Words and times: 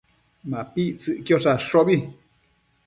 MapictsËquid 0.51 1.39
tsadshobi 1.41 1.97